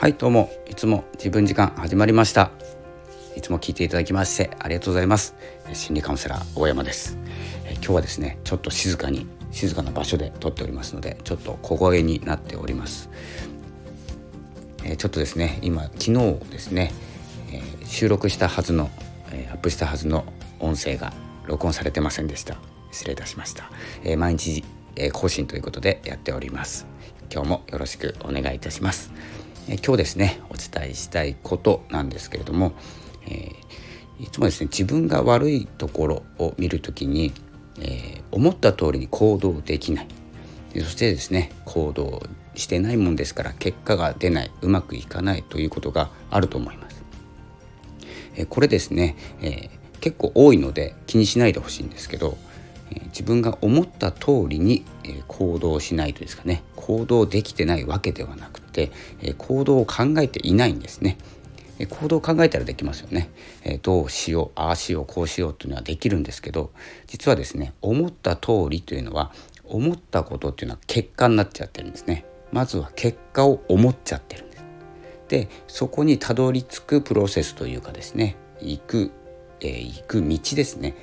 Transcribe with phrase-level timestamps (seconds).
[0.00, 0.50] はいどうも。
[0.66, 2.52] いつも自分時間始まりました。
[3.36, 5.34] いつも聞いていただきましてありがとうございます。
[5.74, 7.18] 心理カウンセラー大山です。
[7.66, 13.10] え今日はですねちょっと静かに静かな場所で撮っておりますのでちょっと小声になっております。
[14.84, 16.14] えちょっとですね今昨日
[16.50, 16.92] ですね、
[17.52, 18.88] えー、収録したはずの、
[19.30, 20.24] えー、アップしたはずの
[20.60, 21.12] 音声が
[21.44, 22.56] 録音されてませんでした。
[22.90, 23.70] 失礼いたしました、
[24.02, 24.64] えー、毎日、
[24.96, 26.86] え更新ということでやっております。
[27.32, 29.12] 今日もよろしくお願いいたします、
[29.68, 32.72] え今日ですねお伝えしたいことなんですけれども、
[33.28, 33.52] え
[34.18, 37.32] いつもですね自分が悪いところを見るときに、
[37.80, 40.08] え思った通りに行動できない
[40.76, 42.22] そしてですね行動
[42.54, 47.02] してないもんですから結果が出ないうまくいかないということがあると思います。
[48.36, 52.36] えこれですね、えー、結構多いので気にしないでほしいんですけど、
[52.92, 58.59] え自分が思った通りに、え行動しないとですかね行動できてないわけではなく、
[59.22, 61.18] え行動を考えていないんですね。
[61.86, 63.30] 行動を考えたらできますよね、
[63.64, 66.72] えどうしようああしようこうしようというのはできるんですけど
[67.06, 69.32] 実はですね思った通りというのは
[69.64, 72.26] 思ったことっていうのは結果になっちゃってるんですね。
[72.52, 74.64] まずは結果を思っちゃってるんです。
[75.28, 79.12] でそこにたどり着くプロセスというかですね行く、
[79.60, 80.96] えー、行く道ですね。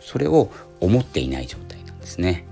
[0.00, 2.44] それを思っていない状態なんですね。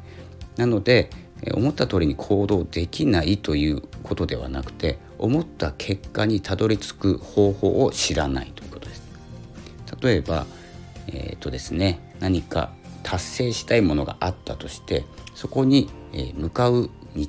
[0.57, 1.11] なので
[1.55, 9.03] 思った通りに行動できないということではなくて思った結果にたどり着く方法を知らないということです。
[10.03, 10.47] 例えば
[11.09, 15.89] えっ、ー、とですね何か達成したいものがあったとしてそこに
[16.35, 17.27] 向かう道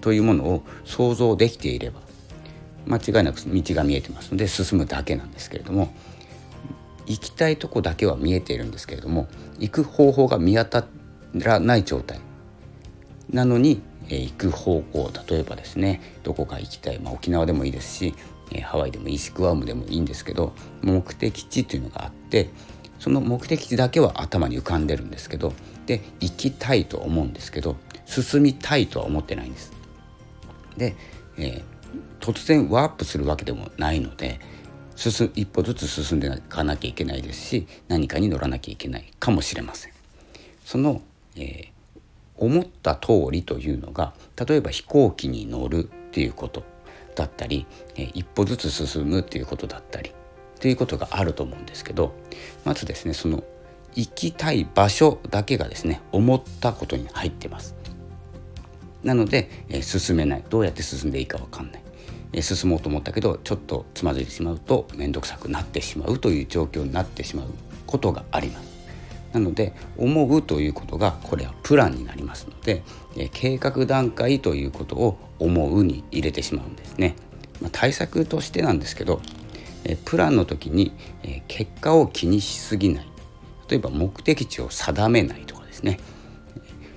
[0.00, 2.00] というものを想像できていれば
[2.86, 5.92] 間違いなく道が見えてますので進むだけなんですけれども
[7.06, 10.84] 行きたいとこだけは見えているんですけれども行く方法が見当た
[11.34, 12.20] らない状態。
[13.32, 18.14] なのに、え行く方向例えばですねどこか行きたい、まあ、沖縄でもいいですし、
[18.52, 20.52] えハワイでもいいしグアムでもいいんですけど
[20.82, 22.50] 目的地というのがあって
[22.98, 25.52] その目的地だけは頭に浮かんでるんですけど
[25.86, 27.76] で行きたいと思うんですけど
[28.06, 29.72] 進みたいとは思ってないんです。
[30.76, 30.96] で、
[31.38, 31.62] えー、
[32.20, 34.40] 突然ワープするわけでもないので
[34.96, 39.92] 進一歩ずつ進んでいかなきゃいけないですし何かに乗らなきゃいけないかもしれません。
[40.64, 41.00] その、
[41.36, 41.68] えー、
[42.40, 46.64] 思った通りというのが例えば飛行機に乗るっていうこと
[47.14, 50.12] だったり、え、一歩ずつ進むっていうことだったりっ
[50.58, 52.14] ていうことがあると思うんですけど
[52.64, 53.44] まずですねその
[53.94, 57.76] 行きたい場所だけがですね思ったことに入ってます。
[59.02, 60.44] なので、え、進めない。
[60.50, 61.82] どうやって進んでいいか分かんない、
[62.34, 67.46] え、進もうと思ったけどちょっとつまずいてしまうと面倒くさくなってしまうという状況になってしまう
[67.86, 68.69] ことがあります。
[69.32, 72.82] なので思うということがこれはプランになりますので、
[73.16, 77.16] えー、計画段階ということを思うに入れてしまうんですね、
[77.60, 79.20] まあ、対策としてなんですけど
[79.84, 80.92] えプランの時に、
[81.22, 83.06] え結果を気にしすぎない。
[83.68, 86.00] 例えば目的地を定めないとかですね。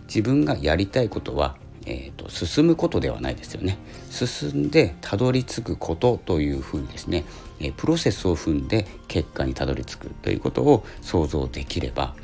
[0.07, 1.55] 自分がやりたいことは、
[1.85, 3.77] えーと、進むことではないですよね。
[4.09, 7.25] 進んでたどり着くことというふうにですね、
[7.59, 12.16] えプロセスを踏んで結果にたどり着くということを想像できれば、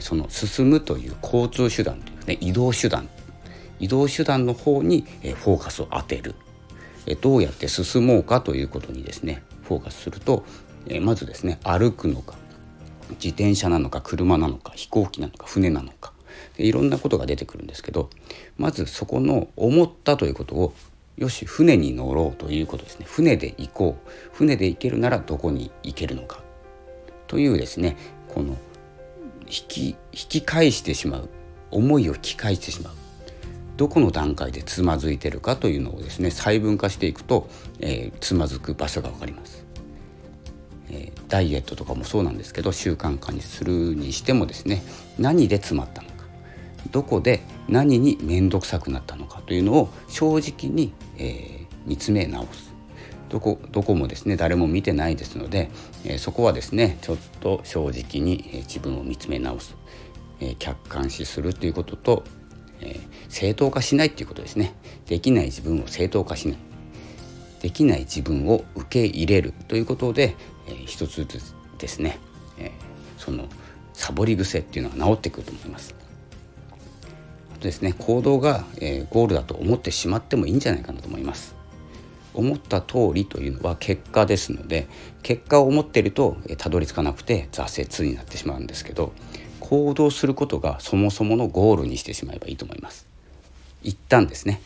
[0.00, 3.08] その進むという交通手段というね移動手段。
[3.80, 6.36] 移動手段の方に、えフォーカスを当てる。
[7.20, 10.44] どうやって進もうかということにですねフォーカスすると、
[10.88, 12.36] えまずですね歩くのか
[13.10, 16.12] 自転車なのか車なのか飛行機なのか船なのか
[16.58, 18.10] いろんなことが出てくるんですけど
[18.56, 20.74] まずそこの思ったということを
[21.16, 23.06] よし船に乗ろうということですね。
[23.08, 24.10] 船で行こう。
[24.32, 26.40] 船で行けるならどこに行けるのか。
[27.26, 27.96] というですね
[28.28, 28.56] この
[29.52, 31.28] 引き引き返してしまう。
[31.70, 32.94] 思いを引き返してしまう。
[33.76, 37.48] どこの段階でつまずいてるかというのをですね細分化していくと、
[37.80, 39.64] えー、つまずく場所が分かります、
[40.90, 44.82] えー、ダイエットとかもそうなんですけど習慣化にするにしてもですね
[45.18, 46.14] 何で詰まったのか。
[46.90, 52.71] どこで何に面倒くさくなったのかというのを正直に、えー、見つめ直す。
[53.32, 55.70] どこどこもですね誰も見てないですので、
[56.04, 59.74] え、そこはですねちょっと正直に、え、自分を見つめ直す、
[60.40, 62.24] え、客観視するということと
[62.82, 64.74] え、正当化しないっていうことですね。
[65.06, 66.58] できない自分を正当化しない。
[67.60, 70.34] できない自分を受け入れるということで、
[70.66, 72.18] えー、一つずつですね、
[72.58, 72.72] え、
[73.16, 73.46] その
[73.94, 75.94] サボり癖っていうのは治ってくると思います。
[77.54, 81.61] あとですね行動が、え、ゴールだと思ってしまってもいいんじゃないかなと思います。
[82.34, 84.88] 思った通りというのは結果ですので
[85.22, 89.12] 結果を思っているとたどり着かなくて挫折になってしまうんですけど
[89.60, 93.06] 行動することがそもそものゴールにしてしまえばいいと思います。
[93.82, 94.60] 一旦ですね、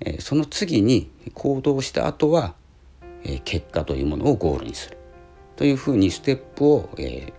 [0.00, 2.54] えその次に行動した後は
[3.24, 4.96] え、結果というものをゴールにする
[5.56, 7.32] というふうにステップを、え、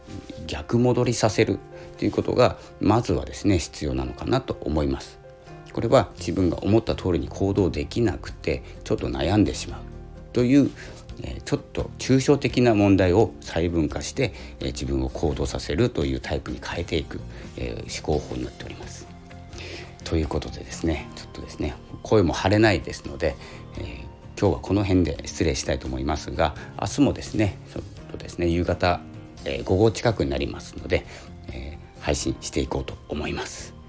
[0.48, 1.60] 逆戻りさせる
[1.98, 5.21] ということがまずはですね必要なのかなと思います。
[5.74, 9.82] これは自分が思った通りに行動できなくてちょっと悩んでしまう
[10.34, 10.72] という
[11.46, 17.20] ちょっと抽象的な問題を細分化して自分を行動させるというタイプに変えていく
[17.58, 19.08] 思考法になっております。
[20.04, 23.36] ということでですねちょっとですね声も張れないですので、
[23.78, 29.00] えー、今日はこの辺で失礼したいと思いますが明日もですねちょっとですね夕方、
[29.46, 31.06] えー、午後近くになりますので、
[31.54, 33.81] えー、配信していこうと思います。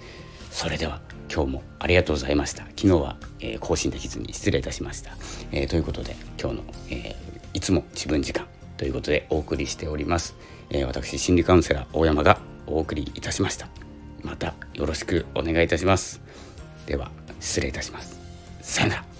[0.52, 1.00] それでは
[1.32, 2.64] 今日もありがとうございました。
[2.64, 5.16] 昨日は、えー、更新できずに失礼いたしました、
[5.50, 7.16] えー、ということで今日の、えー、
[7.54, 8.46] いつも自分時間
[8.76, 10.36] ということでお送りしております、
[10.70, 13.68] え私心理カウンセラー大山がお送りいたしました。
[14.22, 16.20] またよろしくお願いいたします。
[16.86, 17.10] では
[17.40, 18.20] 失礼いたします。
[18.60, 19.11] さよなら。